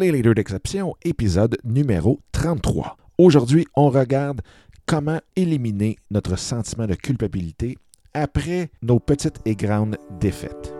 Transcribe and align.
Les 0.00 0.12
leaders 0.12 0.34
d'exception, 0.34 0.94
épisode 1.02 1.58
numéro 1.62 2.20
33. 2.32 2.96
Aujourd'hui, 3.18 3.66
on 3.76 3.90
regarde 3.90 4.40
comment 4.86 5.20
éliminer 5.36 5.98
notre 6.10 6.38
sentiment 6.38 6.86
de 6.86 6.94
culpabilité 6.94 7.76
après 8.14 8.70
nos 8.80 8.98
petites 8.98 9.42
et 9.44 9.54
grandes 9.54 9.98
défaites. 10.18 10.79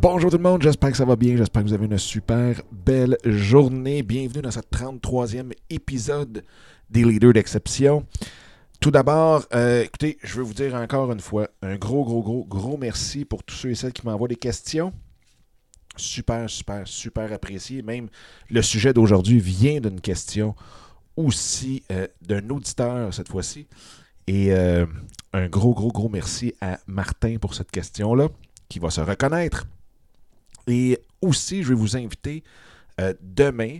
Bonjour 0.00 0.30
tout 0.30 0.36
le 0.36 0.44
monde, 0.44 0.62
j'espère 0.62 0.92
que 0.92 0.96
ça 0.96 1.04
va 1.04 1.16
bien, 1.16 1.36
j'espère 1.36 1.60
que 1.60 1.66
vous 1.66 1.74
avez 1.74 1.86
une 1.86 1.98
super 1.98 2.62
belle 2.70 3.16
journée. 3.24 4.04
Bienvenue 4.04 4.42
dans 4.42 4.52
ce 4.52 4.60
33e 4.60 5.50
épisode 5.70 6.44
des 6.88 7.02
leaders 7.02 7.32
d'exception. 7.32 8.06
Tout 8.80 8.92
d'abord, 8.92 9.44
euh, 9.52 9.82
écoutez, 9.82 10.16
je 10.22 10.36
veux 10.36 10.44
vous 10.44 10.54
dire 10.54 10.76
encore 10.76 11.10
une 11.10 11.18
fois 11.18 11.48
un 11.62 11.74
gros, 11.74 12.04
gros, 12.04 12.22
gros, 12.22 12.44
gros 12.44 12.76
merci 12.76 13.24
pour 13.24 13.42
tous 13.42 13.56
ceux 13.56 13.70
et 13.70 13.74
celles 13.74 13.92
qui 13.92 14.06
m'envoient 14.06 14.28
des 14.28 14.36
questions. 14.36 14.92
Super, 15.96 16.48
super, 16.48 16.86
super 16.86 17.32
apprécié. 17.32 17.82
Même 17.82 18.08
le 18.50 18.62
sujet 18.62 18.92
d'aujourd'hui 18.92 19.40
vient 19.40 19.80
d'une 19.80 20.00
question 20.00 20.54
aussi 21.16 21.82
euh, 21.90 22.06
d'un 22.22 22.48
auditeur 22.50 23.12
cette 23.12 23.30
fois-ci. 23.30 23.66
Et 24.28 24.52
euh, 24.52 24.86
un 25.32 25.48
gros, 25.48 25.74
gros, 25.74 25.90
gros 25.90 26.08
merci 26.08 26.54
à 26.60 26.78
Martin 26.86 27.38
pour 27.40 27.54
cette 27.54 27.72
question-là, 27.72 28.28
qui 28.68 28.78
va 28.78 28.90
se 28.90 29.00
reconnaître. 29.00 29.66
Et 30.68 30.98
aussi, 31.20 31.62
je 31.64 31.70
vais 31.70 31.74
vous 31.74 31.96
inviter 31.96 32.44
demain 33.20 33.78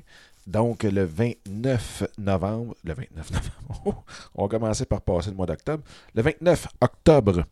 donc, 0.48 0.82
le 0.84 1.04
29 1.04 2.04
novembre, 2.16 2.74
le 2.82 2.94
29 2.94 3.30
novembre, 3.30 4.04
on 4.34 4.44
va 4.44 4.48
commencer 4.48 4.86
par 4.86 5.02
passer 5.02 5.28
le 5.28 5.36
mois 5.36 5.44
d'octobre. 5.44 5.84
Le 6.14 6.22
29 6.22 6.68
octobre, 6.80 7.44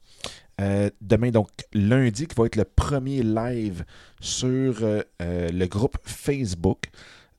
euh, 0.62 0.88
demain, 1.02 1.30
donc 1.30 1.50
lundi, 1.74 2.26
qui 2.26 2.34
va 2.34 2.46
être 2.46 2.56
le 2.56 2.64
premier 2.64 3.22
live 3.22 3.84
sur 4.18 4.82
euh, 4.82 5.02
euh, 5.20 5.50
le 5.50 5.66
groupe 5.66 5.98
Facebook. 6.04 6.86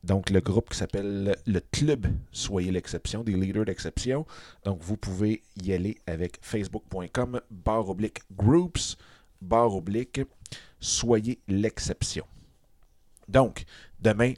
Donc, 0.03 0.29
le 0.29 0.41
groupe 0.41 0.69
qui 0.69 0.77
s'appelle 0.77 1.35
le 1.47 1.59
Club 1.71 2.05
Soyez 2.31 2.69
l'exception, 2.71 3.23
des 3.23 3.33
leaders 3.33 3.65
d'exception. 3.65 4.27
Donc, 4.63 4.83
vous 4.83 4.95
pouvez 4.95 5.41
y 5.63 5.73
aller 5.73 5.97
avec 6.05 6.37
facebook.com, 6.39 7.41
barre 7.49 7.89
oblique 7.89 8.19
groups, 8.31 8.95
barre 9.41 9.73
oblique, 9.75 10.21
soyez 10.79 11.39
l'exception. 11.47 12.25
Donc, 13.27 13.65
demain, 13.99 14.33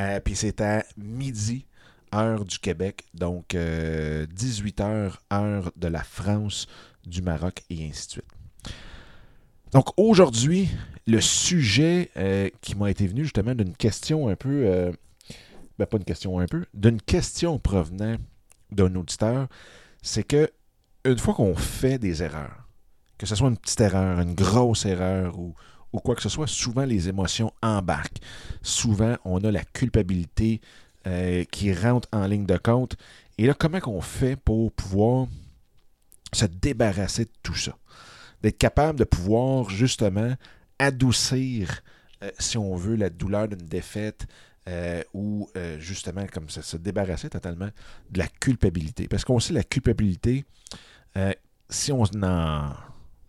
euh, 0.00 0.20
puis 0.20 0.34
c'est 0.34 0.60
à 0.60 0.84
midi, 0.96 1.66
heure 2.14 2.44
du 2.44 2.58
Québec, 2.58 3.04
donc 3.14 3.54
18h, 3.54 4.82
euh, 4.82 5.10
heure 5.32 5.72
de 5.76 5.88
la 5.88 6.02
France, 6.02 6.66
du 7.04 7.22
Maroc 7.22 7.62
et 7.70 7.86
ainsi 7.88 8.06
de 8.06 8.12
suite. 8.12 8.24
Donc 9.72 9.88
aujourd'hui, 9.96 10.68
le 11.06 11.20
sujet 11.20 12.10
euh, 12.16 12.48
qui 12.60 12.74
m'a 12.74 12.90
été 12.90 13.06
venu 13.06 13.24
justement 13.24 13.54
d'une 13.54 13.74
question 13.74 14.28
un 14.28 14.36
peu, 14.36 14.92
ben 15.78 15.86
pas 15.86 15.96
une 15.96 16.04
question 16.04 16.38
un 16.38 16.46
peu, 16.46 16.66
d'une 16.74 17.00
question 17.00 17.58
provenant 17.58 18.16
d'un 18.70 18.94
auditeur, 18.94 19.48
c'est 20.02 20.24
que 20.24 20.50
une 21.04 21.18
fois 21.18 21.34
qu'on 21.34 21.54
fait 21.54 21.98
des 21.98 22.22
erreurs, 22.22 22.68
que 23.18 23.26
ce 23.26 23.34
soit 23.34 23.48
une 23.48 23.56
petite 23.56 23.80
erreur, 23.80 24.20
une 24.20 24.34
grosse 24.34 24.84
erreur 24.84 25.38
ou, 25.38 25.54
ou 25.92 26.00
quoi 26.00 26.14
que 26.14 26.22
ce 26.22 26.28
soit, 26.28 26.46
souvent 26.46 26.84
les 26.84 27.08
émotions 27.08 27.52
embarquent. 27.62 28.20
Souvent, 28.62 29.16
on 29.24 29.42
a 29.44 29.50
la 29.50 29.64
culpabilité 29.64 30.60
euh, 31.06 31.44
qui 31.44 31.72
rentre 31.72 32.08
en 32.12 32.26
ligne 32.26 32.46
de 32.46 32.56
compte. 32.56 32.96
Et 33.38 33.46
là, 33.46 33.54
comment 33.54 33.80
on 33.86 34.00
fait 34.00 34.36
pour 34.36 34.72
pouvoir 34.72 35.26
se 36.32 36.46
débarrasser 36.46 37.24
de 37.24 37.30
tout 37.42 37.54
ça? 37.54 37.76
D'être 38.42 38.58
capable 38.58 38.98
de 38.98 39.04
pouvoir 39.04 39.68
justement 39.68 40.34
adoucir, 40.78 41.82
euh, 42.22 42.30
si 42.38 42.56
on 42.56 42.74
veut, 42.74 42.96
la 42.96 43.10
douleur 43.10 43.48
d'une 43.48 43.66
défaite, 43.66 44.26
euh, 44.68 45.02
ou 45.12 45.48
justement 45.80 46.24
comme 46.32 46.48
ça, 46.48 46.62
se 46.62 46.76
débarrasser 46.76 47.28
totalement 47.28 47.68
de 48.10 48.18
la 48.18 48.28
culpabilité. 48.28 49.08
Parce 49.08 49.24
qu'on 49.24 49.40
sait 49.40 49.52
la 49.52 49.64
culpabilité, 49.64 50.44
si 51.68 51.90
on 51.90 52.04
ne 52.14 52.70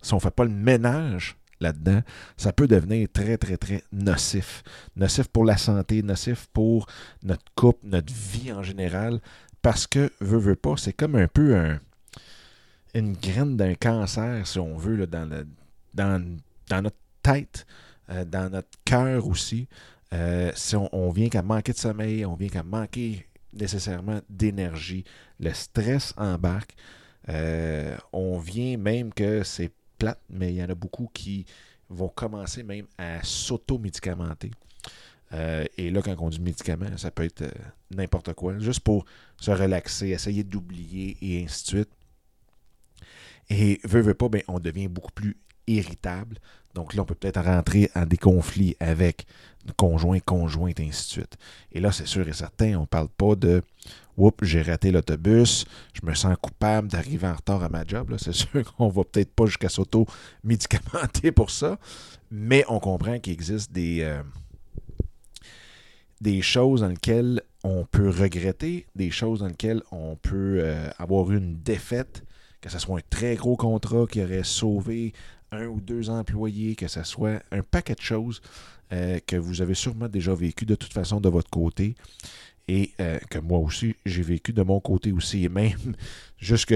si 0.00 0.14
on 0.14 0.20
fait 0.20 0.30
pas 0.30 0.44
le 0.44 0.50
ménage 0.50 1.36
là-dedans, 1.60 2.00
ça 2.36 2.52
peut 2.52 2.66
devenir 2.66 3.08
très, 3.12 3.36
très, 3.38 3.56
très 3.56 3.82
nocif. 3.92 4.62
Nocif 4.96 5.28
pour 5.28 5.44
la 5.44 5.56
santé, 5.56 6.02
nocif 6.02 6.46
pour 6.52 6.86
notre 7.22 7.44
couple, 7.54 7.86
notre 7.86 8.12
vie 8.12 8.52
en 8.52 8.62
général, 8.62 9.20
parce 9.62 9.86
que, 9.86 10.12
veut, 10.20 10.38
veut 10.38 10.56
pas, 10.56 10.76
c'est 10.76 10.92
comme 10.92 11.16
un 11.16 11.28
peu 11.28 11.56
un, 11.56 11.78
une 12.94 13.12
graine 13.14 13.56
d'un 13.56 13.74
cancer, 13.74 14.46
si 14.46 14.58
on 14.58 14.76
veut, 14.76 14.96
là, 14.96 15.06
dans, 15.06 15.28
dans, 15.94 16.38
dans, 16.68 16.82
notre 16.82 16.96
tête, 17.22 17.66
euh, 18.10 18.24
dans 18.24 18.50
notre 18.50 18.68
cœur 18.84 19.26
aussi. 19.26 19.68
Euh, 20.12 20.52
si 20.54 20.76
on, 20.76 21.10
vient 21.10 21.28
qu'à 21.28 21.42
manquer 21.42 21.72
de 21.72 21.78
sommeil, 21.78 22.24
on 22.24 22.34
vient 22.34 22.48
qu'à 22.48 22.62
manquer 22.62 23.26
nécessairement 23.52 24.20
d'énergie, 24.28 25.04
le 25.40 25.52
stress 25.52 26.14
embarque. 26.16 26.74
Euh, 27.28 27.96
on 28.12 28.38
vient 28.38 28.76
même 28.76 29.12
que 29.12 29.42
c'est 29.42 29.72
mais 30.30 30.52
il 30.52 30.56
y 30.56 30.62
en 30.62 30.68
a 30.68 30.74
beaucoup 30.74 31.10
qui 31.12 31.46
vont 31.88 32.08
commencer 32.08 32.62
même 32.62 32.86
à 32.98 33.22
s'auto-médicamenter. 33.22 34.50
Euh, 35.32 35.64
et 35.76 35.90
là, 35.90 36.02
quand 36.02 36.14
on 36.18 36.28
dit 36.28 36.40
médicament, 36.40 36.96
ça 36.96 37.10
peut 37.10 37.24
être 37.24 37.42
euh, 37.42 37.50
n'importe 37.90 38.32
quoi, 38.34 38.58
juste 38.58 38.80
pour 38.80 39.04
se 39.40 39.50
relaxer, 39.50 40.08
essayer 40.08 40.44
d'oublier 40.44 41.16
et 41.20 41.44
ainsi 41.44 41.64
de 41.64 41.68
suite. 41.68 41.88
Et 43.50 43.80
veut, 43.84 44.00
veut 44.00 44.14
pas, 44.14 44.28
ben, 44.28 44.42
on 44.48 44.60
devient 44.60 44.88
beaucoup 44.88 45.12
plus 45.12 45.36
irritable. 45.66 46.38
Donc 46.74 46.94
là, 46.94 47.02
on 47.02 47.04
peut 47.04 47.14
peut-être 47.14 47.40
rentrer 47.40 47.90
en 47.94 48.06
des 48.06 48.16
conflits 48.16 48.76
avec 48.80 49.26
conjoint, 49.76 50.20
conjointe, 50.20 50.80
ainsi 50.80 51.06
de 51.06 51.12
suite. 51.12 51.36
Et 51.72 51.80
là, 51.80 51.92
c'est 51.92 52.06
sûr 52.06 52.26
et 52.28 52.32
certain, 52.32 52.76
on 52.76 52.82
ne 52.82 52.86
parle 52.86 53.08
pas 53.08 53.34
de 53.34 53.62
Oups, 54.16 54.44
j'ai 54.44 54.62
raté 54.62 54.90
l'autobus, 54.92 55.64
je 55.92 56.06
me 56.06 56.14
sens 56.14 56.36
coupable 56.40 56.88
d'arriver 56.88 57.26
en 57.26 57.34
retard 57.34 57.62
à 57.64 57.68
ma 57.68 57.84
job. 57.84 58.14
C'est 58.18 58.32
sûr 58.32 58.74
qu'on 58.74 58.88
va 58.88 59.02
peut-être 59.04 59.32
pas 59.32 59.46
jusqu'à 59.46 59.68
s'auto-médicamenter 59.68 61.32
pour 61.32 61.50
ça, 61.50 61.78
mais 62.30 62.64
on 62.68 62.78
comprend 62.80 63.18
qu'il 63.18 63.32
existe 63.32 63.72
des, 63.72 64.02
euh, 64.02 64.22
des 66.20 66.42
choses 66.42 66.80
dans 66.82 66.88
lesquelles 66.88 67.42
on 67.64 67.84
peut 67.84 68.10
regretter, 68.10 68.86
des 68.94 69.10
choses 69.10 69.40
dans 69.40 69.48
lesquelles 69.48 69.82
on 69.90 70.16
peut 70.16 70.58
euh, 70.60 70.88
avoir 70.98 71.32
une 71.32 71.56
défaite, 71.62 72.24
que 72.60 72.70
ce 72.70 72.78
soit 72.78 72.98
un 72.98 73.02
très 73.10 73.34
gros 73.34 73.56
contrat 73.56 74.06
qui 74.06 74.22
aurait 74.22 74.44
sauvé 74.44 75.12
un 75.50 75.66
ou 75.66 75.80
deux 75.80 76.10
employés, 76.10 76.76
que 76.76 76.88
ce 76.88 77.02
soit 77.02 77.42
un 77.50 77.62
paquet 77.62 77.94
de 77.94 78.00
choses 78.00 78.40
euh, 78.92 79.18
que 79.26 79.36
vous 79.36 79.62
avez 79.62 79.74
sûrement 79.74 80.08
déjà 80.08 80.34
vécu 80.34 80.66
de 80.66 80.74
toute 80.74 80.92
façon 80.92 81.20
de 81.20 81.28
votre 81.28 81.50
côté 81.50 81.94
et 82.68 82.92
euh, 83.00 83.18
que 83.30 83.38
moi 83.38 83.58
aussi, 83.58 83.94
j'ai 84.06 84.22
vécu 84.22 84.52
de 84.52 84.62
mon 84.62 84.80
côté 84.80 85.12
aussi. 85.12 85.44
Et 85.44 85.48
même, 85.48 85.94
jusque, 86.38 86.74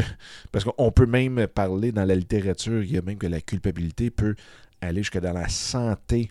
parce 0.53 0.65
qu'on 0.65 0.93
peut 0.93 1.07
même 1.07 1.47
parler 1.47 1.93
dans 1.93 2.05
la 2.05 2.15
littérature, 2.15 2.83
il 2.83 2.93
y 2.93 2.99
a 2.99 3.03
même 3.03 3.19
que 3.19 3.27
la 3.27 3.41
culpabilité 3.41 4.11
peut 4.11 4.35
aller 4.81 5.03
jusque 5.03 5.19
dans 5.19 5.33
la 5.33 5.49
santé 5.49 6.31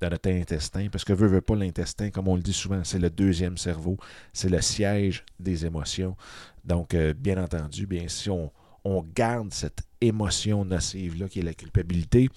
de 0.00 0.08
notre 0.08 0.30
intestin, 0.30 0.88
parce 0.90 1.04
que 1.04 1.12
veut, 1.12 1.28
veut 1.28 1.40
pas 1.40 1.54
l'intestin, 1.54 2.10
comme 2.10 2.28
on 2.28 2.36
le 2.36 2.42
dit 2.42 2.52
souvent, 2.52 2.82
c'est 2.84 2.98
le 2.98 3.10
deuxième 3.10 3.56
cerveau, 3.56 3.96
c'est 4.32 4.48
le 4.48 4.60
siège 4.60 5.24
des 5.38 5.66
émotions. 5.66 6.16
Donc, 6.64 6.94
euh, 6.94 7.14
bien 7.14 7.42
entendu, 7.42 7.86
bien 7.86 8.06
si 8.08 8.30
on, 8.30 8.52
on 8.84 9.02
garde 9.14 9.52
cette 9.52 9.82
émotion 10.00 10.64
nocive-là 10.64 11.28
qui 11.28 11.40
est 11.40 11.42
la 11.42 11.54
culpabilité, 11.54 12.28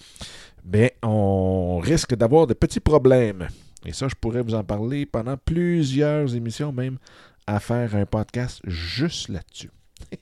bien, 0.63 0.89
on 1.03 1.79
risque 1.79 2.15
d'avoir 2.15 2.47
de 2.47 2.53
petits 2.53 2.79
problèmes. 2.79 3.47
Et 3.87 3.93
ça, 3.93 4.09
je 4.09 4.15
pourrais 4.15 4.41
vous 4.41 4.53
en 4.53 4.65
parler 4.65 5.05
pendant 5.05 5.37
plusieurs 5.37 6.35
émissions, 6.35 6.73
même 6.73 6.97
à 7.47 7.61
faire 7.61 7.95
un 7.95 8.05
podcast 8.05 8.59
juste 8.65 9.29
là-dessus. 9.29 9.71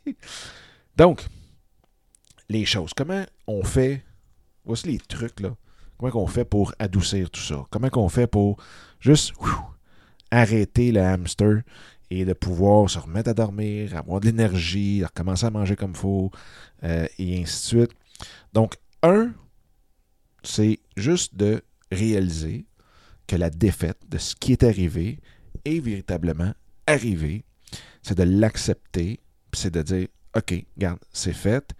Donc, 0.95 1.25
les 2.47 2.63
choses. 2.63 2.91
Comment 2.95 3.25
on 3.47 3.63
fait, 3.63 4.05
voici 4.65 4.87
les 4.87 4.99
trucs 4.99 5.39
là, 5.39 5.55
comment 5.97 6.11
on 6.13 6.27
fait 6.27 6.45
pour 6.45 6.75
adoucir 6.77 7.31
tout 7.31 7.41
ça? 7.41 7.65
Comment 7.71 7.89
on 7.93 8.07
fait 8.07 8.27
pour 8.27 8.57
juste 8.99 9.33
arrêter 10.29 10.91
le 10.91 11.01
hamster 11.01 11.63
et 12.11 12.23
de 12.23 12.33
pouvoir 12.33 12.87
se 12.87 12.99
remettre 12.99 13.31
à 13.31 13.33
dormir, 13.33 13.97
avoir 13.97 14.19
de 14.19 14.27
l'énergie, 14.27 15.03
recommencer 15.03 15.47
à 15.47 15.49
manger 15.49 15.75
comme 15.75 15.91
il 15.91 15.97
faut, 15.97 16.29
euh, 16.83 17.07
et 17.17 17.41
ainsi 17.41 17.75
de 17.75 17.79
suite. 17.79 17.97
Donc, 18.53 18.75
un, 19.01 19.31
c'est 20.43 20.77
juste 20.95 21.35
de 21.35 21.63
réaliser 21.91 22.67
que 23.27 23.35
la 23.35 23.49
défaite 23.49 23.99
de 24.09 24.17
ce 24.17 24.35
qui 24.35 24.51
est 24.51 24.63
arrivé 24.63 25.19
est 25.63 25.79
véritablement 25.79 26.53
arrivé. 26.87 27.43
C'est 28.01 28.17
de 28.17 28.23
l'accepter, 28.23 29.19
c'est 29.53 29.73
de 29.73 29.81
dire, 29.81 30.07
OK, 30.35 30.53
regarde, 30.75 30.99
c'est 31.11 31.33
fait. 31.33 31.71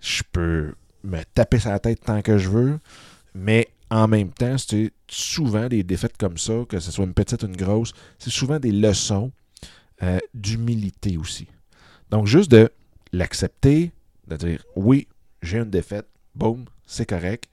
Je 0.00 0.22
peux 0.30 0.74
me 1.02 1.22
taper 1.34 1.58
sur 1.58 1.70
la 1.70 1.78
tête 1.78 2.00
tant 2.04 2.20
que 2.20 2.36
je 2.36 2.48
veux, 2.48 2.78
mais 3.34 3.68
en 3.90 4.08
même 4.08 4.32
temps, 4.32 4.58
c'est 4.58 4.92
souvent 5.08 5.68
des 5.68 5.82
défaites 5.82 6.16
comme 6.16 6.36
ça, 6.36 6.64
que 6.68 6.80
ce 6.80 6.90
soit 6.90 7.04
une 7.04 7.14
petite 7.14 7.42
ou 7.42 7.46
une 7.46 7.56
grosse, 7.56 7.92
c'est 8.18 8.30
souvent 8.30 8.58
des 8.58 8.72
leçons 8.72 9.30
euh, 10.02 10.18
d'humilité 10.34 11.16
aussi. 11.16 11.46
Donc, 12.10 12.26
juste 12.26 12.50
de 12.50 12.70
l'accepter, 13.12 13.92
de 14.26 14.36
dire 14.36 14.64
oui, 14.74 15.06
j'ai 15.42 15.58
une 15.58 15.70
défaite, 15.70 16.06
boum, 16.34 16.64
c'est 16.86 17.06
correct. 17.06 17.48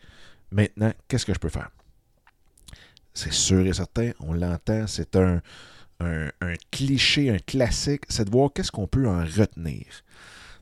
Maintenant, 0.52 0.92
qu'est-ce 1.08 1.26
que 1.26 1.34
je 1.34 1.40
peux 1.40 1.50
faire? 1.50 1.70
C'est 3.14 3.34
sûr 3.34 3.66
et 3.66 3.74
certain, 3.74 4.12
on 4.20 4.34
l'entend, 4.34 4.88
c'est 4.88 5.16
un, 5.16 5.42
cliché, 6.72 7.30
un 7.30 7.38
classique, 7.38 8.04
c'est 8.10 8.26
de 8.26 8.32
voir 8.32 8.52
qu'est-ce 8.54 8.72
qu'on 8.72 8.88
peut 8.88 9.08
en 9.08 9.20
retenir. 9.24 9.86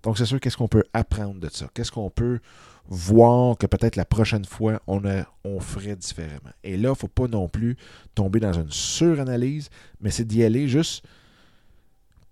Donc, 0.04 0.18
c'est 0.18 0.26
sûr, 0.26 0.40
qu'est-ce 0.40 0.58
qu'on 0.58 0.68
peut 0.68 0.84
apprendre 0.94 1.40
de 1.40 1.50
ça? 1.50 1.68
Qu'est-ce 1.74 1.92
qu'on 1.92 2.10
peut 2.10 2.40
voir 2.88 3.58
que 3.58 3.66
peut-être 3.66 3.96
la 3.96 4.06
prochaine 4.06 4.46
fois, 4.46 4.82
on, 4.88 5.02
on 5.44 5.60
ferait 5.60 5.96
différemment? 5.96 6.52
Et 6.64 6.78
là, 6.78 6.90
il 6.90 6.92
ne 6.92 6.94
faut 6.94 7.08
pas 7.08 7.28
non 7.28 7.48
plus 7.48 7.78
tomber 8.14 8.40
dans 8.40 8.54
une 8.54 8.72
suranalyse, 8.72 9.70
mais 10.00 10.12
c'est 10.12 10.26
d'y 10.26 10.44
aller 10.44 10.68
juste 10.68 11.06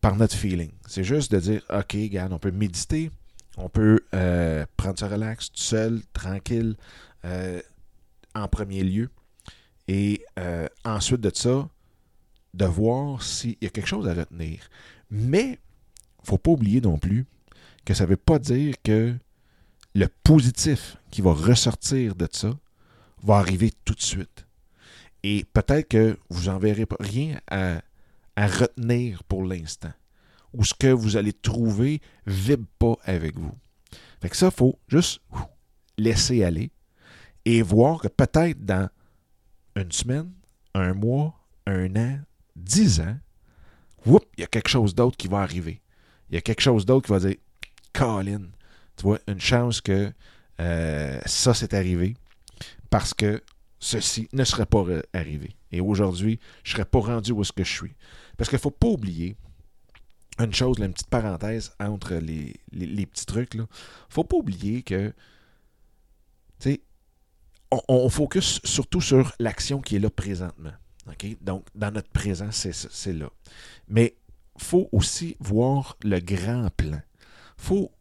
par 0.01 0.15
notre 0.15 0.35
feeling. 0.35 0.71
C'est 0.87 1.03
juste 1.03 1.31
de 1.31 1.39
dire, 1.39 1.61
OK, 1.69 1.93
regarde, 1.93 2.33
on 2.33 2.39
peut 2.39 2.51
méditer, 2.51 3.11
on 3.57 3.69
peut 3.69 3.99
euh, 4.13 4.65
prendre 4.77 4.97
ça 4.97 5.07
relax, 5.07 5.51
tout 5.51 5.57
seul, 5.57 6.01
tranquille, 6.13 6.75
euh, 7.25 7.61
en 8.35 8.47
premier 8.47 8.83
lieu. 8.83 9.09
Et 9.89 10.23
euh, 10.37 10.67
ensuite 10.85 11.21
de 11.21 11.31
ça, 11.33 11.67
de 12.53 12.65
voir 12.65 13.23
s'il 13.23 13.57
y 13.59 13.65
a 13.65 13.69
quelque 13.69 13.87
chose 13.87 14.07
à 14.07 14.13
retenir. 14.13 14.69
Mais, 15.09 15.47
il 15.47 16.21
ne 16.21 16.25
faut 16.25 16.37
pas 16.37 16.51
oublier 16.51 16.79
non 16.79 16.99
plus 16.99 17.25
que 17.85 17.95
ça 17.95 18.03
ne 18.03 18.09
veut 18.09 18.17
pas 18.17 18.37
dire 18.37 18.75
que 18.83 19.15
le 19.95 20.07
positif 20.23 20.97
qui 21.09 21.21
va 21.21 21.33
ressortir 21.33 22.13
de 22.13 22.27
ça 22.31 22.55
va 23.23 23.37
arriver 23.37 23.73
tout 23.83 23.95
de 23.95 24.01
suite. 24.01 24.45
Et 25.23 25.43
peut-être 25.53 25.87
que 25.87 26.19
vous 26.29 26.45
n'en 26.45 26.59
verrez 26.59 26.85
rien 26.99 27.41
à 27.49 27.81
à 28.39 28.47
retenir 28.47 29.23
pour 29.25 29.43
l'instant. 29.43 29.91
Ou 30.53 30.63
ce 30.63 30.73
que 30.73 30.87
vous 30.87 31.17
allez 31.17 31.33
trouver 31.33 31.99
ne 32.25 32.31
vibre 32.31 32.67
pas 32.79 32.95
avec 33.03 33.37
vous. 33.37 33.51
Fait 34.21 34.29
que 34.29 34.37
ça, 34.37 34.45
il 34.45 34.55
faut 34.55 34.79
juste 34.87 35.19
laisser 35.97 36.45
aller 36.45 36.71
et 37.43 37.61
voir 37.61 37.99
que 37.99 38.07
peut-être 38.07 38.63
dans 38.63 38.89
une 39.79 39.91
semaine, 39.91 40.31
un 40.73 40.93
mois, 40.93 41.33
un 41.65 41.95
an, 41.95 42.19
dix 42.55 42.99
ans, 42.99 43.17
il 44.05 44.19
y 44.37 44.43
a 44.43 44.47
quelque 44.47 44.69
chose 44.69 44.95
d'autre 44.95 45.17
qui 45.17 45.27
va 45.27 45.39
arriver. 45.39 45.81
Il 46.29 46.35
y 46.35 46.37
a 46.37 46.41
quelque 46.41 46.61
chose 46.61 46.85
d'autre 46.85 47.07
qui 47.07 47.11
va 47.11 47.19
dire 47.19 47.37
Colin, 47.93 48.47
tu 48.95 49.03
vois, 49.03 49.19
une 49.27 49.41
chance 49.41 49.81
que 49.81 50.11
euh, 50.59 51.19
ça 51.25 51.53
s'est 51.53 51.73
arrivé 51.73 52.15
parce 52.89 53.13
que 53.13 53.41
ceci 53.79 54.27
ne 54.33 54.43
serait 54.43 54.65
pas 54.65 54.85
arrivé. 55.13 55.55
Et 55.71 55.81
aujourd'hui, 55.81 56.39
je 56.63 56.71
ne 56.71 56.73
serais 56.75 56.85
pas 56.85 56.99
rendu 56.99 57.31
où 57.31 57.41
est-ce 57.41 57.53
que 57.53 57.63
je 57.63 57.71
suis. 57.71 57.95
Parce 58.37 58.49
qu'il 58.49 58.57
ne 58.57 58.61
faut 58.61 58.71
pas 58.71 58.87
oublier 58.87 59.37
une 60.39 60.53
chose, 60.53 60.77
une 60.79 60.93
petite 60.93 61.09
parenthèse 61.09 61.73
entre 61.79 62.15
les, 62.15 62.55
petits 63.05 63.25
trucs. 63.25 63.53
Il 63.53 63.61
ne 63.61 63.65
faut 64.09 64.23
pas 64.23 64.37
oublier 64.37 64.83
que, 64.83 65.09
tu 66.59 66.71
sais, 66.71 66.81
on, 67.71 68.09
focus 68.09 68.59
surtout 68.63 69.01
sur 69.01 69.33
l'action 69.39 69.81
qui 69.81 69.95
est 69.95 69.99
là 69.99 70.09
présentement. 70.09 70.71
Donc, 71.41 71.65
dans 71.75 71.91
notre 71.91 72.09
présent, 72.09 72.49
c'est 72.51 73.13
là. 73.13 73.29
Mais 73.87 74.15
il 74.57 74.63
faut 74.63 74.89
aussi 74.91 75.35
voir 75.39 75.97
le 76.03 76.19
grand 76.19 76.69
plan. 76.75 77.01
Il 77.57 77.63
faut 77.63 77.91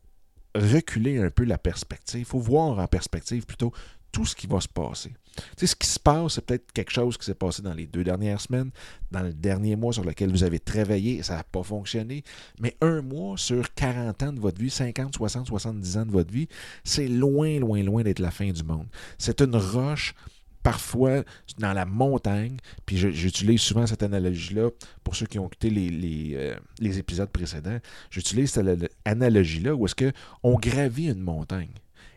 reculer 0.55 1.19
un 1.19 1.31
peu 1.31 1.44
la 1.44 1.59
perspective. 1.59 2.20
Il 2.20 2.26
faut 2.26 2.38
voir 2.38 2.79
en 2.79 2.87
perspective 2.87 3.47
plutôt 3.47 3.73
tout 4.13 4.25
ce 4.25 4.35
qui 4.35 4.47
va 4.47 4.61
se 4.61 4.69
passer. 4.69 5.13
Tu 5.37 5.43
sais, 5.59 5.67
ce 5.69 5.77
qui 5.77 5.87
se 5.87 6.01
passe, 6.01 6.35
c'est 6.35 6.45
peut-être 6.45 6.73
quelque 6.73 6.91
chose 6.91 7.17
qui 7.17 7.25
s'est 7.25 7.35
passé 7.35 7.63
dans 7.63 7.75
les 7.75 7.87
deux 7.87 8.03
dernières 8.03 8.41
semaines, 8.41 8.71
dans 9.11 9.23
le 9.23 9.33
dernier 9.33 9.77
mois 9.77 9.93
sur 9.93 10.05
lequel 10.05 10.31
vous 10.31 10.43
avez 10.43 10.59
travaillé, 10.59 11.23
ça 11.23 11.37
n'a 11.37 11.45
pas 11.45 11.63
fonctionné. 11.63 12.25
Mais 12.61 12.77
un 12.81 13.03
mois 13.03 13.37
sur 13.37 13.73
40 13.75 14.23
ans 14.25 14.33
de 14.33 14.41
votre 14.41 14.61
vie, 14.61 14.71
50, 14.71 15.15
60, 15.15 15.47
70 15.47 15.97
ans 15.97 16.07
de 16.07 16.11
votre 16.11 16.33
vie, 16.33 16.49
c'est 16.85 17.09
loin, 17.09 17.59
loin, 17.61 17.83
loin 17.83 18.03
d'être 18.03 18.19
la 18.19 18.31
fin 18.31 18.51
du 18.51 18.65
monde. 18.65 18.87
C'est 19.19 19.41
une 19.41 19.55
roche 19.55 20.15
parfois 20.63 21.23
dans 21.59 21.73
la 21.73 21.87
montagne, 21.87 22.57
puis 22.85 22.99
j'utilise 22.99 23.61
souvent 23.61 23.87
cette 23.87 24.03
analogie-là 24.03 24.71
pour 25.05 25.17
ceux 25.17 25.27
qui 25.27 25.39
ont 25.39 25.47
écouté 25.47 25.71
les, 25.71 25.89
les, 25.89 26.33
euh, 26.35 26.57
les 26.81 26.99
épisodes 26.99 27.31
précédents. 27.31 27.79
J'utilise 28.11 28.51
cette 28.51 28.93
analogie-là 29.05 29.75
où 29.75 29.87
est-ce 29.87 29.95
qu'on 29.95 30.59
gravit 30.59 31.09
une 31.09 31.21
montagne. 31.21 31.71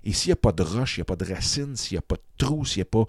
Et 0.04 0.13
s'il 0.13 0.30
n'y 0.30 0.33
a 0.33 0.38
pas 0.38 0.51
de 0.51 0.63
roche, 0.63 0.98
il 0.98 1.01
n'y 1.01 1.04
a 1.04 1.06
pas 1.06 1.16
de 1.16 1.25
racine, 1.25 1.75
s'il 1.75 1.95
n'y 1.95 2.00
a 2.00 2.04
pas 2.04 2.16
de 2.16 2.22
trou, 2.38 2.66
s'il 2.66 2.80
n'y 2.80 2.83
a 2.83 2.86
pas 2.86 3.06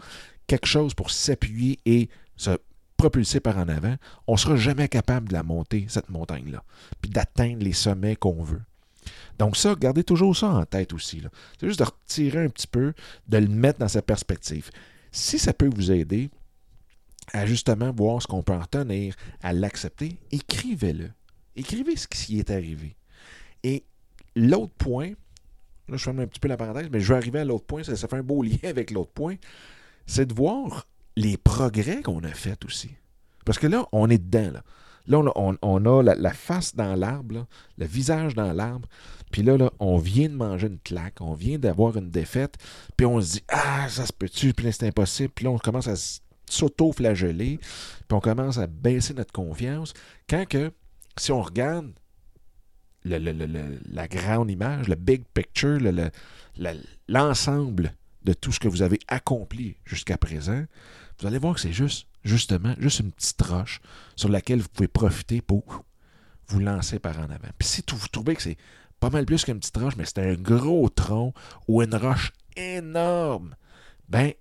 quelque 0.46 0.66
chose 0.66 0.94
pour 0.94 1.10
s'appuyer 1.10 1.78
et 1.86 2.08
se 2.36 2.58
propulser 2.96 3.40
par 3.40 3.58
en 3.58 3.68
avant, 3.68 3.96
on 4.26 4.34
ne 4.34 4.38
sera 4.38 4.56
jamais 4.56 4.88
capable 4.88 5.28
de 5.28 5.32
la 5.32 5.42
monter, 5.42 5.86
cette 5.88 6.08
montagne-là, 6.08 6.62
puis 7.00 7.10
d'atteindre 7.10 7.64
les 7.64 7.72
sommets 7.72 8.16
qu'on 8.16 8.42
veut. 8.42 8.62
Donc 9.38 9.56
ça, 9.56 9.74
gardez 9.74 10.04
toujours 10.04 10.36
ça 10.36 10.48
en 10.48 10.64
tête 10.64 10.92
aussi. 10.92 11.22
C'est 11.58 11.66
juste 11.66 11.80
de 11.80 11.84
retirer 11.84 12.44
un 12.44 12.48
petit 12.48 12.68
peu, 12.68 12.92
de 13.28 13.38
le 13.38 13.48
mettre 13.48 13.80
dans 13.80 13.88
sa 13.88 14.02
perspective. 14.02 14.70
Si 15.10 15.38
ça 15.38 15.52
peut 15.52 15.70
vous 15.74 15.90
aider 15.90 16.30
à 17.32 17.46
justement 17.46 17.92
voir 17.92 18.22
ce 18.22 18.26
qu'on 18.26 18.42
peut 18.42 18.52
en 18.52 18.60
retenir, 18.60 19.16
à 19.42 19.52
l'accepter, 19.52 20.18
écrivez-le. 20.30 21.10
Écrivez 21.56 21.96
ce 21.96 22.06
qui 22.06 22.38
est 22.38 22.50
arrivé. 22.50 22.96
Et 23.62 23.84
l'autre 24.36 24.74
point, 24.78 25.12
là 25.92 25.96
je 25.96 26.04
ferme 26.04 26.20
un 26.20 26.26
petit 26.26 26.40
peu 26.40 26.48
la 26.48 26.56
parenthèse, 26.56 26.88
mais 26.90 27.00
je 27.00 27.08
vais 27.12 27.16
arriver 27.16 27.40
à 27.40 27.44
l'autre 27.44 27.64
point, 27.64 27.82
ça, 27.82 27.94
fait 27.96 28.16
un 28.16 28.22
beau 28.22 28.42
lien 28.42 28.58
avec 28.64 28.90
l'autre 28.90 29.12
point, 29.12 29.36
c'est 30.06 30.26
de 30.26 30.34
voir 30.34 30.86
les 31.16 31.36
progrès 31.36 32.02
qu'on 32.02 32.22
a 32.24 32.28
faits 32.28 32.64
aussi. 32.64 32.90
Parce 33.44 33.58
que 33.58 33.66
là, 33.66 33.86
on 33.92 34.08
est 34.08 34.18
dedans. 34.18 34.52
Là, 34.52 35.22
là 35.22 35.32
on, 35.34 35.86
a 35.86 36.02
la, 36.02 36.32
face 36.32 36.74
dans 36.74 36.94
l'arbre, 36.94 37.46
le 37.76 37.86
visage 37.86 38.34
dans 38.34 38.52
l'arbre, 38.52 38.88
puis 39.30 39.42
là, 39.42 39.56
là, 39.56 39.72
on 39.78 39.98
vient 39.98 40.28
de 40.28 40.34
manger 40.34 40.68
une 40.68 40.78
claque, 40.78 41.20
on 41.20 41.34
vient 41.34 41.58
d'avoir 41.58 41.96
une 41.96 42.10
défaite, 42.10 42.56
puis 42.96 43.06
on 43.06 43.20
se 43.20 43.32
dit 43.32 43.44
Ah, 43.48 43.88
ça 43.88 44.06
se 44.06 44.12
peut-tu, 44.12 44.52
puis 44.52 44.72
c'est 44.72 44.86
impossible, 44.86 45.30
puis 45.34 45.44
là, 45.44 45.50
on 45.50 45.58
commence 45.58 45.88
à 45.88 45.94
s'auto-flageller, 46.48 47.58
puis 47.58 48.16
on 48.16 48.20
commence 48.20 48.58
à 48.58 48.66
baisser 48.66 49.14
notre 49.14 49.32
confiance. 49.32 49.94
Quand 50.28 50.46
que, 50.46 50.72
si 51.16 51.32
on 51.32 51.42
regarde 51.42 51.92
la 53.04 54.08
grande 54.08 54.50
image, 54.50 54.88
le 54.88 54.94
big 54.94 55.24
picture, 55.34 55.78
l'ensemble 57.08 57.94
de 58.24 58.32
tout 58.32 58.52
ce 58.52 58.60
que 58.60 58.68
vous 58.68 58.82
avez 58.82 58.98
accompli 59.08 59.76
jusqu'à 59.84 60.16
présent, 60.16 60.64
vous 61.18 61.26
allez 61.26 61.38
voir 61.38 61.54
que 61.54 61.60
c'est 61.60 61.72
juste, 61.72 62.06
justement, 62.24 62.74
juste 62.78 63.00
une 63.00 63.12
petite 63.12 63.42
roche 63.42 63.80
sur 64.16 64.28
laquelle 64.28 64.60
vous 64.60 64.68
pouvez 64.68 64.88
profiter 64.88 65.40
pour 65.40 65.84
vous 66.48 66.60
lancer 66.60 66.98
par 66.98 67.18
en 67.18 67.24
avant. 67.24 67.48
Puis 67.58 67.68
si 67.68 67.82
vous 67.90 68.08
trouvez 68.08 68.36
que 68.36 68.42
c'est 68.42 68.58
pas 69.00 69.10
mal 69.10 69.24
plus 69.24 69.44
qu'une 69.44 69.58
petite 69.58 69.76
roche, 69.76 69.96
mais 69.96 70.04
c'est 70.04 70.18
un 70.18 70.34
gros 70.34 70.88
tronc 70.88 71.34
ou 71.66 71.82
une 71.82 71.94
roche 71.94 72.32
énorme, 72.56 73.56
ben 74.08 74.32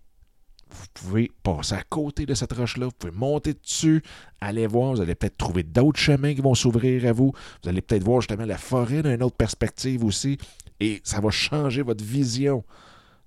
vous 0.72 0.86
pouvez 0.94 1.32
passer 1.44 1.76
à 1.76 1.84
côté 1.84 2.26
de 2.26 2.34
cette 2.34 2.54
roche-là, 2.54 2.86
vous 2.86 2.92
pouvez 2.98 3.14
monter 3.14 3.54
dessus, 3.54 4.02
aller 4.40 4.68
voir, 4.68 4.94
vous 4.94 5.02
allez 5.02 5.16
peut-être 5.16 5.38
trouver 5.38 5.64
d'autres 5.64 6.00
chemins 6.00 6.34
qui 6.34 6.42
vont 6.42 6.56
s'ouvrir 6.56 7.06
à 7.06 7.12
vous, 7.12 7.34
vous 7.64 7.70
allez 7.70 7.82
peut-être 7.82 8.04
voir 8.04 8.22
justement 8.22 8.46
la 8.46 8.58
forêt 8.58 9.04
d'une 9.04 9.24
autre 9.24 9.36
perspective 9.36 10.04
aussi, 10.04 10.38
et 10.80 11.02
ça 11.04 11.20
va 11.20 11.30
changer 11.30 11.82
votre 11.82 12.04
vision 12.04 12.64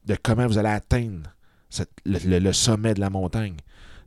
de 0.07 0.17
comment 0.21 0.47
vous 0.47 0.59
allez 0.59 0.69
atteindre 0.69 1.31
le, 2.05 2.53
sommet 2.53 2.95
de 2.95 3.01
la 3.01 3.11
montagne. 3.11 3.57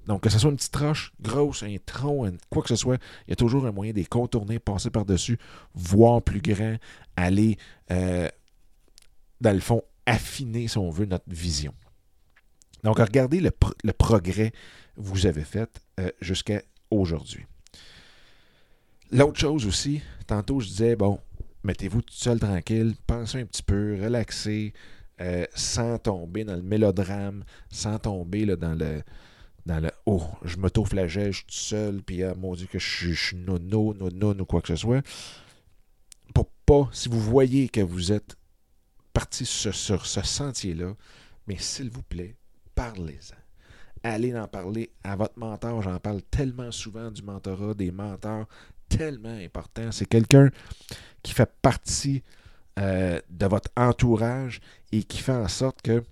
Donc, 0.05 0.21
que 0.21 0.29
ce 0.29 0.39
soit 0.39 0.51
une 0.51 0.55
petite 0.55 0.75
roche 0.75 1.13
grosse, 1.19 1.63
un 1.63 1.75
tronc, 1.85 2.31
quoi 2.49 2.61
que 2.61 2.69
ce 2.69 2.75
soit, 2.75 2.97
il 3.27 3.31
y 3.31 3.33
a 3.33 3.35
toujours 3.35 3.65
un 3.65 3.71
moyen 3.71 3.91
de 3.91 4.03
contourner, 4.03 4.57
passer 4.57 4.89
par-dessus, 4.89 5.37
voir 5.73 6.21
plus 6.21 6.41
grand, 6.41 6.77
aller, 7.17 7.57
euh, 7.91 8.29
dans 9.41 9.53
le 9.53 9.59
fond, 9.59 9.81
affiner, 10.05 10.69
si 10.69 10.77
on 10.77 10.89
veut, 10.89 11.05
notre 11.05 11.25
vision. 11.27 11.73
Donc, 12.83 12.99
regardez 12.99 13.39
le, 13.39 13.51
progrès 13.93 14.51
que 14.51 14.55
vous 14.97 15.25
avez 15.25 15.43
fait 15.43 15.81
euh, 15.99 16.09
jusqu'à 16.21 16.61
aujourd'hui. 16.91 17.45
L'autre 19.11 19.39
chose 19.39 19.65
aussi, 19.65 20.01
tantôt 20.25 20.59
je 20.59 20.67
disais, 20.67 20.95
bon, 20.95 21.19
mettez-vous 21.63 22.01
tout 22.01 22.13
seul 22.13 22.39
tranquille, 22.39 22.95
pensez 23.07 23.41
un 23.41 23.45
petit 23.45 23.63
peu, 23.63 23.97
relaxez, 24.01 24.73
euh, 25.21 25.45
sans 25.55 25.97
tomber 25.97 26.43
dans 26.43 26.55
le 26.55 26.61
mélodrame, 26.61 27.43
sans 27.69 27.99
tomber 27.99 28.45
là, 28.45 28.55
dans 28.55 28.73
le 28.73 29.01
dans 29.65 29.81
le 29.81 29.91
oh, 30.05 30.23
je 30.45 30.55
m'auto-flagelle, 30.55 31.33
je 31.33 31.37
suis 31.37 31.45
tout 31.45 31.53
seul, 31.53 32.01
puis 32.01 32.23
ah, 32.23 32.33
mon 32.35 32.55
Dieu 32.55 32.67
que 32.71 32.79
je 32.79 33.11
suis, 33.11 33.35
nono, 33.35 33.93
nono 33.93 34.31
ou 34.31 34.45
quoi 34.45 34.61
que 34.61 34.69
ce 34.69 34.77
soit. 34.77 35.05
Pour 36.33 36.49
pas, 36.65 36.89
si 36.93 37.09
vous 37.09 37.19
voyez 37.19 37.67
que 37.67 37.81
vous 37.81 38.13
êtes 38.13 38.37
parti 39.11 39.45
sur 39.45 39.75
ce 40.05 40.21
sentier-là, 40.21 40.95
mais 41.47 41.57
s'il 41.57 41.89
vous 41.89 42.03
plaît, 42.03 42.35
parlez-en. 42.77 43.35
Allez 44.03 44.37
en 44.37 44.47
parler 44.47 44.91
à 45.03 45.15
votre 45.15 45.37
mentor. 45.37 45.81
J'en 45.81 45.99
parle 45.99 46.21
tellement 46.21 46.71
souvent 46.71 47.09
du 47.09 47.23
mentorat, 47.23 47.73
des 47.73 47.91
mentors 47.91 48.47
tellement 48.87 49.35
importants. 49.35 49.91
C'est 49.91 50.05
quelqu'un 50.05 50.49
qui 51.23 51.33
fait 51.33 51.49
partie 51.61 52.23
euh, 52.79 53.19
de 53.29 53.45
votre 53.47 53.71
entourage 53.75 54.61
et 54.91 55.03
qui 55.03 55.17
fait 55.17 55.33
en 55.33 55.47
sorte 55.47 55.81
que 55.81 56.03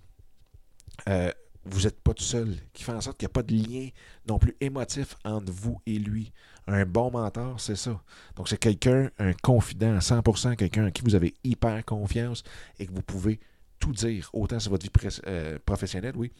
euh, 1.08 1.32
vous 1.64 1.82
n'êtes 1.82 2.00
pas 2.00 2.12
tout 2.12 2.24
seul, 2.24 2.56
qui 2.72 2.82
fait 2.82 2.92
en 2.92 3.00
sorte 3.00 3.16
qu'il 3.18 3.26
n'y 3.26 3.30
a 3.30 3.34
pas 3.34 3.42
de 3.44 3.54
lien 3.54 3.88
non 4.28 4.38
plus 4.38 4.56
émotif 4.60 5.16
entre 5.24 5.52
vous 5.52 5.80
et 5.86 5.98
lui. 5.98 6.32
Un 6.66 6.84
bon 6.84 7.12
mentor, 7.12 7.60
c'est 7.60 7.76
ça. 7.76 8.02
Donc, 8.34 8.48
c'est 8.48 8.58
quelqu'un, 8.58 9.10
un 9.20 9.32
confident 9.34 9.94
à 9.94 10.00
100%, 10.00 10.56
quelqu'un 10.56 10.86
à 10.86 10.90
qui 10.90 11.02
vous 11.02 11.14
avez 11.14 11.34
hyper 11.44 11.84
confiance 11.84 12.42
et 12.80 12.86
que 12.86 12.92
vous 12.92 13.02
pouvez 13.02 13.38
tout 13.78 13.92
dire, 13.92 14.30
autant 14.32 14.58
sur 14.58 14.70
votre 14.70 14.84
vie 14.84 15.10
euh, 15.26 15.58
professionnelle, 15.64 16.14
oui, 16.16 16.32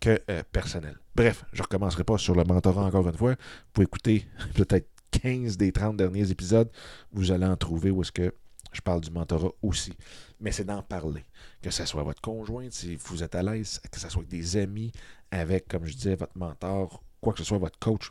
que 0.00 0.20
euh, 0.30 0.42
personnelle. 0.50 0.98
Bref, 1.14 1.44
je 1.52 1.58
ne 1.58 1.62
recommencerai 1.62 2.04
pas 2.04 2.18
sur 2.18 2.34
le 2.34 2.44
mentorat 2.44 2.84
encore 2.84 3.06
une 3.08 3.16
fois. 3.16 3.32
Vous 3.32 3.70
pouvez 3.72 3.84
écouter 3.84 4.26
peut-être 4.54 4.88
15 5.10 5.56
des 5.56 5.72
30 5.72 5.96
derniers 5.96 6.30
épisodes. 6.30 6.70
Vous 7.12 7.32
allez 7.32 7.46
en 7.46 7.56
trouver 7.56 7.90
où 7.90 8.02
est-ce 8.02 8.12
que 8.12 8.34
je 8.72 8.80
parle 8.80 9.00
du 9.00 9.10
mentorat 9.10 9.50
aussi. 9.62 9.92
Mais 10.40 10.52
c'est 10.52 10.64
d'en 10.64 10.82
parler. 10.82 11.24
Que 11.62 11.70
ce 11.70 11.84
soit 11.84 12.02
votre 12.02 12.20
conjointe, 12.20 12.72
si 12.72 12.96
vous 12.96 13.22
êtes 13.22 13.34
à 13.34 13.42
l'aise, 13.42 13.80
que 13.90 13.98
ce 13.98 14.08
soit 14.08 14.20
avec 14.20 14.30
des 14.30 14.56
amis, 14.56 14.92
avec, 15.30 15.68
comme 15.68 15.84
je 15.86 15.94
disais, 15.94 16.14
votre 16.14 16.36
mentor, 16.36 17.02
quoi 17.20 17.32
que 17.32 17.40
ce 17.40 17.44
soit, 17.44 17.58
votre 17.58 17.78
coach, 17.78 18.10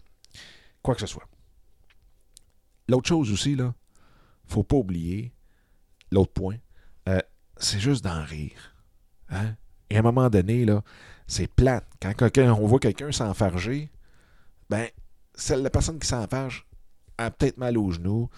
quoi 0.82 0.96
que 0.96 1.02
ce 1.02 1.08
soit. 1.08 1.28
L'autre 2.88 3.08
chose 3.08 3.32
aussi, 3.32 3.56
là, 3.56 3.74
faut 4.46 4.64
pas 4.64 4.78
oublier, 4.78 5.32
l'autre 6.12 6.34
point, 6.34 6.58
c'est 7.60 7.80
juste 7.80 8.04
d'en 8.04 8.24
rire. 8.24 8.74
Hein? 9.30 9.56
Et 9.90 9.98
à 9.98 10.00
un 10.00 10.04
moment 10.04 10.30
donné, 10.30 10.66
là, 10.66 10.82
c'est 11.28 11.48
plate. 11.48 11.86
Quand, 12.02 12.38
on 12.38 12.66
voit 12.66 12.80
quelqu'un 12.80 13.12
s'enfarger, 13.12 13.90
ben, 14.70 14.88
la 15.50 15.70
personne 15.70 16.00
qui 16.00 16.08
s'enfarge 16.08 16.66
a 17.18 17.32
peut-être 17.32 17.58
mal 17.58 17.78
aux 17.78 17.92
genoux, 17.92 18.30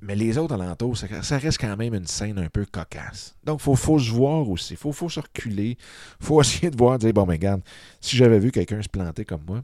mais 0.00 0.16
les 0.16 0.36
autres 0.36 0.54
alentours, 0.54 0.98
ça, 0.98 1.22
ça, 1.22 1.38
reste 1.38 1.60
quand 1.60 1.76
même 1.76 1.94
une 1.94 2.06
scène 2.06 2.38
un 2.38 2.48
peu 2.48 2.66
cocasse. 2.66 3.36
Donc, 3.44 3.60
il 3.60 3.62
faut, 3.62 3.76
faut, 3.76 3.98
se 3.98 4.10
voir 4.10 4.48
aussi. 4.48 4.74
Il 4.74 4.76
faut, 4.76 4.92
faut 4.92 5.08
se 5.08 5.20
reculer. 5.20 5.78
Il 6.20 6.26
faut 6.26 6.40
essayer 6.40 6.70
de 6.70 6.76
voir, 6.76 6.98
dire, 6.98 7.12
bon, 7.12 7.24
mais 7.24 7.34
regarde, 7.34 7.62
si 8.00 8.16
j'avais 8.16 8.40
vu 8.40 8.50
quelqu'un 8.50 8.82
se 8.82 8.88
planter 8.88 9.24
comme 9.24 9.44
moi, 9.46 9.62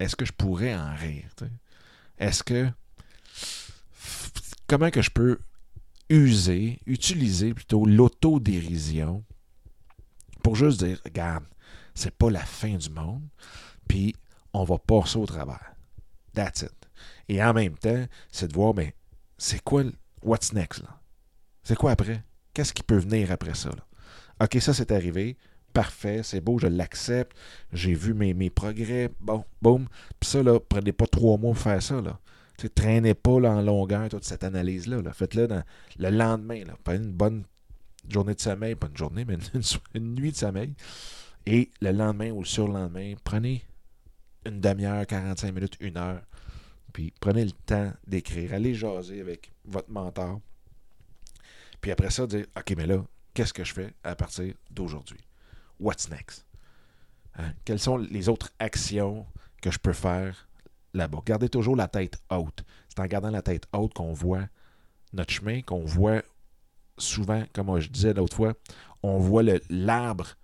est-ce 0.00 0.16
que 0.16 0.24
je 0.24 0.32
pourrais 0.32 0.74
en 0.74 0.94
rire? 0.94 1.28
Est-ce 2.18 2.42
que... 2.42 2.68
Comment 4.66 4.90
que 4.90 5.00
je 5.00 5.10
peux 5.10 5.38
user, 6.10 6.78
utiliser 6.86 7.54
plutôt 7.54 7.84
l'autodérision 7.84 9.24
pour 10.42 10.56
juste 10.56 10.82
dire, 10.82 11.00
regarde, 11.04 11.44
c'est 11.94 12.16
pas 12.16 12.30
la 12.30 12.44
fin 12.44 12.76
du 12.76 12.90
monde, 12.90 13.22
puis 13.88 14.14
on 14.52 14.64
va 14.64 14.78
passer 14.78 15.18
au 15.18 15.26
travers. 15.26 15.74
That's 16.32 16.62
it. 16.62 16.72
Et 17.28 17.42
en 17.42 17.52
même 17.52 17.76
temps, 17.76 18.06
c'est 18.30 18.48
de 18.48 18.54
voir, 18.54 18.74
mais 18.74 18.86
ben, 18.86 18.92
c'est 19.36 19.62
quoi, 19.62 19.84
what's 20.22 20.52
next, 20.52 20.82
là? 20.82 21.00
C'est 21.62 21.76
quoi 21.76 21.90
après? 21.90 22.22
Qu'est-ce 22.54 22.72
qui 22.72 22.82
peut 22.82 22.98
venir 22.98 23.30
après 23.30 23.54
ça, 23.54 23.70
là? 23.70 23.84
OK, 24.40 24.60
ça, 24.60 24.72
c'est 24.72 24.92
arrivé. 24.92 25.36
Parfait, 25.72 26.22
c'est 26.22 26.40
beau, 26.40 26.58
je 26.58 26.66
l'accepte. 26.66 27.36
J'ai 27.72 27.94
vu 27.94 28.14
mes, 28.14 28.34
mes 28.34 28.50
progrès. 28.50 29.10
Bon, 29.20 29.44
boum. 29.60 29.86
Puis 30.18 30.30
ça, 30.30 30.42
là, 30.42 30.58
prenez 30.60 30.92
pas 30.92 31.06
trois 31.06 31.36
mois 31.36 31.52
pour 31.52 31.62
faire 31.62 31.82
ça, 31.82 32.00
là. 32.00 32.18
Ne 32.66 32.68
traînez 32.68 33.14
pas 33.14 33.40
là, 33.40 33.52
en 33.52 33.62
longueur 33.62 34.08
toute 34.08 34.24
cette 34.24 34.44
analyse-là. 34.44 35.02
Là. 35.02 35.12
Faites-le 35.12 35.48
le 35.98 36.10
lendemain. 36.10 36.64
Là. 36.64 36.74
Prenez 36.82 37.04
une 37.04 37.12
bonne 37.12 37.44
journée 38.08 38.34
de 38.34 38.40
sommeil, 38.40 38.74
pas 38.74 38.88
une 38.88 38.96
journée, 38.96 39.24
mais 39.24 39.34
une, 39.34 39.62
une 39.94 40.14
nuit 40.14 40.32
de 40.32 40.36
sommeil. 40.36 40.74
Et 41.46 41.70
le 41.80 41.92
lendemain 41.92 42.30
ou 42.30 42.40
le 42.40 42.46
surlendemain, 42.46 43.14
prenez 43.24 43.64
une 44.44 44.60
demi-heure, 44.60 45.06
45 45.06 45.54
minutes, 45.54 45.76
une 45.80 45.96
heure 45.96 46.20
puis 46.92 47.12
prenez 47.20 47.44
le 47.44 47.52
temps 47.52 47.92
d'écrire. 48.06 48.52
Allez 48.52 48.74
jaser 48.74 49.20
avec 49.20 49.52
votre 49.64 49.90
mentor. 49.90 50.40
Puis 51.80 51.90
après 51.92 52.10
ça, 52.10 52.26
dire 52.26 52.46
OK, 52.56 52.74
mais 52.76 52.86
là, 52.86 53.04
qu'est-ce 53.34 53.52
que 53.52 53.64
je 53.64 53.72
fais 53.72 53.94
à 54.02 54.16
partir 54.16 54.54
d'aujourd'hui? 54.70 55.20
What's 55.78 56.10
next? 56.10 56.44
Hein? 57.36 57.52
Quelles 57.64 57.78
sont 57.78 57.98
les 57.98 58.28
autres 58.28 58.50
actions 58.58 59.26
que 59.62 59.70
je 59.70 59.78
peux 59.78 59.92
faire 59.92 60.47
là-bas? 60.98 61.20
Gardez 61.24 61.48
toujours 61.48 61.76
la 61.76 61.88
tête 61.88 62.18
haute. 62.30 62.64
C'est 62.88 63.00
en 63.00 63.06
gardant 63.06 63.30
la 63.30 63.42
tête 63.42 63.64
haute 63.72 63.94
qu'on 63.94 64.12
voit 64.12 64.46
notre 65.12 65.32
chemin, 65.32 65.62
qu'on 65.62 65.84
voit 65.84 66.22
souvent, 66.98 67.44
comme 67.54 67.78
je 67.80 67.88
disais 67.88 68.12
l'autre 68.12 68.36
fois, 68.36 68.54
on 69.02 69.18
voit 69.18 69.42
l'arbre 69.70 70.34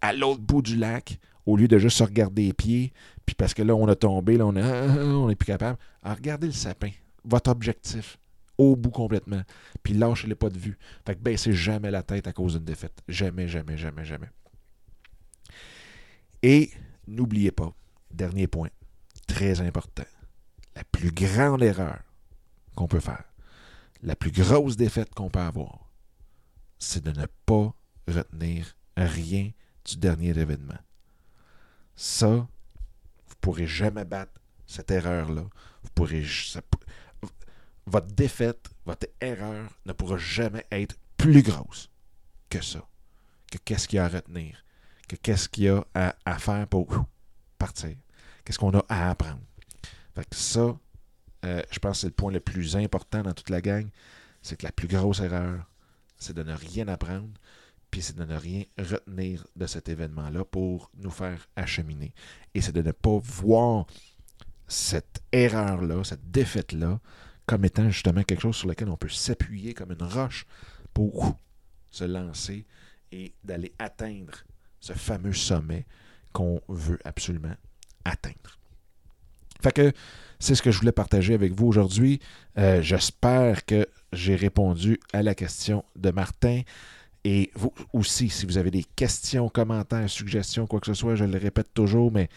à 0.00 0.12
l'autre 0.12 0.40
bout 0.40 0.62
du 0.62 0.76
lac 0.76 1.18
au 1.46 1.56
lieu 1.56 1.68
de 1.68 1.78
juste 1.78 1.96
se 1.96 2.04
regarder 2.04 2.46
les 2.46 2.52
pieds, 2.52 2.92
puis 3.26 3.34
parce 3.34 3.54
que 3.54 3.62
là, 3.62 3.74
on 3.74 3.88
a 3.88 3.96
tombé, 3.96 4.36
là, 4.36 4.46
on 4.46 4.52
n'est 4.52 4.62
on 4.62 5.30
est 5.30 5.34
plus 5.34 5.46
capable. 5.46 5.78
Alors, 6.02 6.16
regardez 6.18 6.46
le 6.46 6.52
sapin, 6.52 6.90
votre 7.24 7.50
objectif, 7.50 8.18
au 8.58 8.76
bout 8.76 8.90
complètement, 8.90 9.42
puis 9.82 9.94
lâchez-le 9.94 10.34
pas 10.34 10.50
de 10.50 10.58
vue. 10.58 10.78
Fait 11.06 11.14
que 11.14 11.20
baissez 11.20 11.52
jamais 11.52 11.90
la 11.90 12.02
tête 12.02 12.26
à 12.26 12.32
cause 12.32 12.54
d'une 12.54 12.64
défaite. 12.64 13.02
Jamais, 13.08 13.48
jamais, 13.48 13.76
jamais, 13.76 14.04
jamais. 14.04 14.28
Et 16.42 16.70
n'oubliez 17.06 17.50
pas, 17.50 17.72
dernier 18.10 18.46
point, 18.46 18.68
important, 19.42 20.04
la 20.76 20.84
plus 20.84 21.12
grande 21.12 21.62
erreur 21.62 22.00
qu'on 22.76 22.88
peut 22.88 23.00
faire, 23.00 23.24
la 24.02 24.16
plus 24.16 24.30
grosse 24.30 24.76
défaite 24.76 25.14
qu'on 25.14 25.30
peut 25.30 25.40
avoir, 25.40 25.90
c'est 26.78 27.02
de 27.02 27.10
ne 27.10 27.26
pas 27.46 27.74
retenir 28.08 28.74
rien 28.96 29.50
du 29.84 29.96
dernier 29.96 30.30
événement. 30.30 30.78
Ça, 31.96 32.28
vous 32.28 32.46
ne 33.34 33.40
pourrez 33.40 33.66
jamais 33.66 34.04
battre 34.04 34.40
cette 34.66 34.90
erreur-là. 34.90 35.44
Vous 35.82 35.90
pourrez. 35.94 36.24
votre 37.86 38.06
défaite, 38.06 38.70
votre 38.86 39.08
erreur 39.20 39.70
ne 39.84 39.92
pourra 39.92 40.16
jamais 40.16 40.66
être 40.70 40.96
plus 41.16 41.42
grosse 41.42 41.90
que 42.48 42.62
ça. 42.62 42.86
Que 43.50 43.58
qu'est-ce 43.58 43.88
qu'il 43.88 43.96
y 43.96 44.00
a 44.00 44.04
à 44.04 44.08
retenir. 44.08 44.64
Que 45.08 45.16
qu'est-ce 45.16 45.48
qu'il 45.48 45.64
y 45.64 45.68
a 45.68 45.84
à, 45.94 46.38
faire 46.38 46.66
pour 46.68 46.88
partir. 47.58 47.96
Qu'est-ce 48.44 48.58
qu'on 48.58 48.76
a 48.76 48.84
à 48.88 49.10
apprendre. 49.10 49.40
Fait 50.14 50.28
que 50.28 50.36
ça, 50.36 50.76
euh, 51.44 51.62
je 51.70 51.78
pense 51.78 51.98
que 51.98 52.00
c'est 52.02 52.06
le 52.08 52.12
point 52.12 52.32
le 52.32 52.40
plus 52.40 52.76
important 52.76 53.22
dans 53.22 53.32
toute 53.32 53.50
la 53.50 53.60
gang. 53.60 53.88
C'est 54.42 54.56
que 54.56 54.64
la 54.64 54.72
plus 54.72 54.88
grosse 54.88 55.20
erreur, 55.20 55.70
c'est 56.16 56.34
de 56.34 56.42
ne 56.42 56.54
rien 56.54 56.88
apprendre 56.88 57.28
puis 57.90 58.02
c'est 58.02 58.16
de 58.16 58.24
ne 58.24 58.36
rien 58.36 58.64
retenir 58.78 59.46
de 59.56 59.66
cet 59.66 59.88
événement-là 59.88 60.44
pour 60.44 60.90
nous 60.96 61.10
faire 61.10 61.48
acheminer. 61.56 62.14
Et 62.54 62.60
c'est 62.60 62.72
de 62.72 62.82
ne 62.82 62.92
pas 62.92 63.18
voir 63.18 63.86
cette 64.68 65.20
erreur-là, 65.32 66.04
cette 66.04 66.30
défaite-là, 66.30 67.00
comme 67.46 67.64
étant 67.64 67.90
justement 67.90 68.22
quelque 68.22 68.42
chose 68.42 68.56
sur 68.56 68.68
lequel 68.68 68.88
on 68.88 68.96
peut 68.96 69.08
s'appuyer 69.08 69.74
comme 69.74 69.90
une 69.90 70.02
roche 70.02 70.46
pour 70.94 71.36
se 71.90 72.04
lancer 72.04 72.66
et 73.10 73.34
d'aller 73.42 73.74
atteindre 73.78 74.44
ce 74.78 74.92
fameux 74.92 75.32
sommet 75.32 75.84
qu'on 76.32 76.60
veut 76.68 77.00
absolument 77.04 77.56
atteindre. 78.04 78.58
Fait 79.62 79.72
que 79.72 79.92
c'est 80.38 80.54
ce 80.54 80.62
que 80.62 80.70
je 80.70 80.78
voulais 80.78 80.92
partager 80.92 81.34
avec 81.34 81.52
vous 81.52 81.66
aujourd'hui. 81.66 82.20
Euh, 82.58 82.80
j'espère 82.82 83.64
que 83.66 83.86
j'ai 84.12 84.34
répondu 84.34 84.98
à 85.12 85.22
la 85.22 85.34
question 85.34 85.84
de 85.96 86.10
Martin. 86.10 86.62
Et 87.24 87.50
vous 87.54 87.72
aussi, 87.92 88.30
si 88.30 88.46
vous 88.46 88.56
avez 88.56 88.70
des 88.70 88.84
questions, 88.96 89.50
commentaires, 89.50 90.08
suggestions, 90.08 90.66
quoi 90.66 90.80
que 90.80 90.86
ce 90.86 90.94
soit, 90.94 91.14
je 91.14 91.24
le 91.24 91.36
répète 91.36 91.74
toujours, 91.74 92.10
mais 92.10 92.30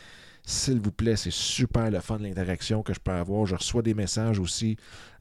s'il 0.46 0.82
vous 0.82 0.92
plaît, 0.92 1.16
c'est 1.16 1.32
super 1.32 1.90
le 1.90 2.02
fun 2.02 2.18
de 2.18 2.24
l'interaction 2.24 2.84
que 2.84 2.94
je 2.94 3.00
peux 3.00 3.12
avoir. 3.14 3.46
Je 3.46 3.56
reçois 3.56 3.82
des 3.82 3.94
messages 3.94 4.40
aussi, 4.40 4.76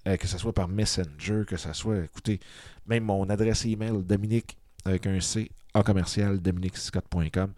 euh, 0.09 0.17
que 0.17 0.27
ce 0.27 0.37
soit 0.37 0.53
par 0.53 0.67
Messenger, 0.67 1.43
que 1.47 1.57
ce 1.57 1.73
soit, 1.73 1.99
écoutez, 1.99 2.41
même 2.87 3.05
mon 3.05 3.31
adresse 3.31 3.65
email, 3.65 4.03
Dominique, 4.03 4.57
avec 4.85 5.07
un 5.07 5.21
C, 5.21 5.53
en 5.75 5.83
commercial, 5.83 6.41
dominicscott.com. 6.41 7.53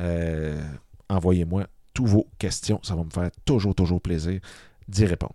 Euh, 0.00 0.62
envoyez-moi 1.10 1.66
toutes 1.92 2.08
vos 2.08 2.28
questions. 2.38 2.80
Ça 2.82 2.94
va 2.94 3.04
me 3.04 3.10
faire 3.10 3.30
toujours, 3.44 3.74
toujours 3.74 4.00
plaisir 4.00 4.40
d'y 4.88 5.04
répondre. 5.04 5.34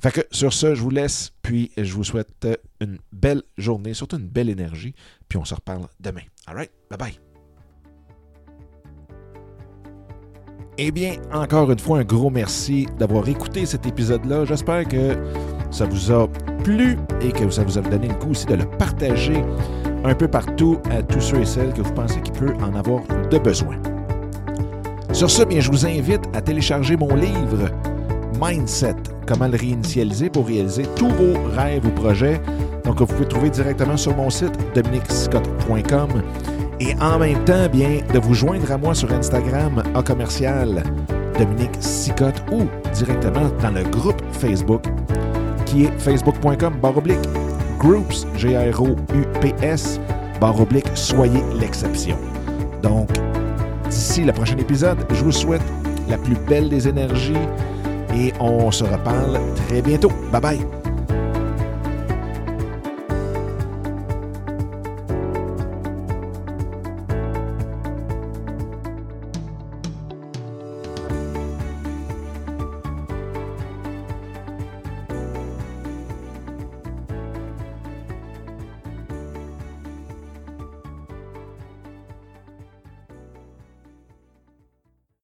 Fait 0.00 0.12
que 0.12 0.20
sur 0.30 0.52
ce, 0.52 0.74
je 0.74 0.82
vous 0.82 0.90
laisse, 0.90 1.32
puis 1.42 1.72
je 1.76 1.92
vous 1.92 2.04
souhaite 2.04 2.46
une 2.80 2.98
belle 3.12 3.42
journée, 3.56 3.94
surtout 3.94 4.18
une 4.18 4.28
belle 4.28 4.48
énergie, 4.48 4.94
puis 5.28 5.38
on 5.38 5.44
se 5.44 5.54
reparle 5.54 5.88
demain. 5.98 6.22
All 6.46 6.54
right? 6.54 6.70
Bye 6.88 6.98
bye. 6.98 7.20
Eh 10.80 10.92
bien, 10.92 11.16
encore 11.32 11.72
une 11.72 11.78
fois, 11.80 11.98
un 11.98 12.04
gros 12.04 12.30
merci 12.30 12.86
d'avoir 13.00 13.28
écouté 13.28 13.66
cet 13.66 13.84
épisode-là. 13.86 14.44
J'espère 14.44 14.86
que 14.86 15.16
ça 15.72 15.86
vous 15.86 16.12
a 16.12 16.28
plu 16.62 16.96
et 17.20 17.32
que 17.32 17.50
ça 17.50 17.64
vous 17.64 17.76
a 17.78 17.80
donné 17.80 18.06
le 18.06 18.14
coup 18.14 18.30
aussi 18.30 18.46
de 18.46 18.54
le 18.54 18.64
partager 18.64 19.42
un 20.04 20.14
peu 20.14 20.28
partout 20.28 20.78
à 20.92 21.02
tous 21.02 21.20
ceux 21.20 21.40
et 21.40 21.46
celles 21.46 21.72
que 21.72 21.82
vous 21.82 21.94
pensez 21.94 22.20
qu'il 22.20 22.34
peut 22.34 22.54
en 22.60 22.76
avoir 22.76 23.02
de 23.28 23.38
besoin. 23.38 23.76
Sur 25.18 25.28
ce, 25.28 25.42
bien, 25.42 25.58
je 25.58 25.68
vous 25.68 25.84
invite 25.84 26.22
à 26.32 26.40
télécharger 26.40 26.96
mon 26.96 27.12
livre 27.16 27.68
Mindset, 28.40 28.94
comment 29.26 29.48
le 29.48 29.56
réinitialiser 29.56 30.30
pour 30.30 30.46
réaliser 30.46 30.84
tous 30.94 31.08
vos 31.08 31.34
rêves 31.56 31.84
ou 31.84 31.90
projets. 31.90 32.40
Donc, 32.84 33.00
vous 33.00 33.06
pouvez 33.06 33.26
trouver 33.26 33.50
directement 33.50 33.96
sur 33.96 34.16
mon 34.16 34.30
site 34.30 34.56
dominicscott.com 34.76 36.22
et 36.78 36.94
en 37.00 37.18
même 37.18 37.44
temps, 37.44 37.68
bien, 37.68 37.98
de 38.14 38.20
vous 38.20 38.32
joindre 38.32 38.70
à 38.70 38.78
moi 38.78 38.94
sur 38.94 39.12
Instagram 39.12 39.82
à 39.92 40.04
commercial 40.04 40.84
Dominique 41.36 41.74
Sicotte 41.80 42.40
ou 42.52 42.68
directement 42.94 43.50
dans 43.60 43.72
le 43.72 43.82
groupe 43.90 44.22
Facebook 44.30 44.84
qui 45.66 45.86
est 45.86 45.98
facebook.com 45.98 46.74
baroblique 46.80 47.26
groups, 47.80 48.24
G-R-O-U-P-S, 48.36 49.98
baroblique 50.40 50.86
soyez 50.94 51.42
l'exception. 51.58 52.16
Donc, 52.84 53.08
d'ici 53.88 54.24
le 54.24 54.32
prochain 54.32 54.56
épisode, 54.58 54.98
je 55.10 55.24
vous 55.24 55.32
souhaite 55.32 55.62
la 56.08 56.18
plus 56.18 56.36
belle 56.48 56.68
des 56.68 56.88
énergies 56.88 57.34
et 58.14 58.32
on 58.40 58.70
se 58.70 58.84
reparle 58.84 59.38
très 59.68 59.82
bientôt. 59.82 60.10
Bye 60.32 60.40
bye! 60.40 60.87